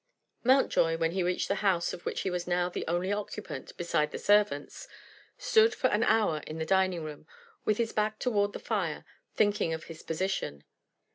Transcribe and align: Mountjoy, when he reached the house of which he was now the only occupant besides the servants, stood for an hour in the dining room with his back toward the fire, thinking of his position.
Mountjoy, 0.43 0.97
when 0.97 1.11
he 1.11 1.21
reached 1.21 1.47
the 1.47 1.53
house 1.61 1.93
of 1.93 2.07
which 2.07 2.21
he 2.21 2.31
was 2.31 2.47
now 2.47 2.69
the 2.69 2.83
only 2.87 3.11
occupant 3.13 3.71
besides 3.77 4.11
the 4.11 4.17
servants, 4.17 4.87
stood 5.37 5.75
for 5.75 5.91
an 5.91 6.01
hour 6.01 6.41
in 6.47 6.57
the 6.57 6.65
dining 6.65 7.03
room 7.03 7.27
with 7.65 7.77
his 7.77 7.93
back 7.93 8.17
toward 8.17 8.53
the 8.53 8.57
fire, 8.59 9.05
thinking 9.35 9.75
of 9.75 9.83
his 9.83 10.01
position. 10.01 10.63